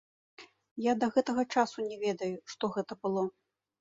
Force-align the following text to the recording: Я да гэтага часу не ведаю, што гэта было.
Я 0.85 0.93
да 1.03 1.09
гэтага 1.17 1.45
часу 1.57 1.77
не 1.91 1.97
ведаю, 2.05 2.33
што 2.55 2.71
гэта 2.77 2.93
было. 3.05 3.23